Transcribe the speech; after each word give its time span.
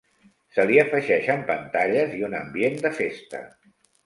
Se 0.53 0.63
li 0.71 0.79
afegeixen 0.83 1.43
pantalles 1.49 2.17
i 2.21 2.25
un 2.29 2.35
ambient 2.41 2.81
de 2.89 2.93
festa. 3.03 3.45